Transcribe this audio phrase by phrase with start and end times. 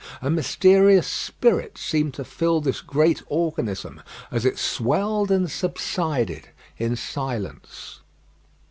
[0.19, 6.47] A mysterious spirit seemed to fill this great organism, as it swelled and subsided
[6.79, 7.99] in silence.